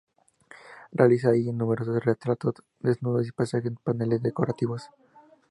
[0.91, 4.89] Realiza allí numerosos retratos, desnudos, paisajes y paneles decorativos.